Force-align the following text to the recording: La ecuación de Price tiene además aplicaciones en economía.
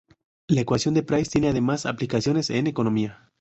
La 0.47 0.61
ecuación 0.61 0.95
de 0.95 1.03
Price 1.03 1.29
tiene 1.29 1.49
además 1.49 1.85
aplicaciones 1.85 2.49
en 2.49 2.65
economía. 2.65 3.29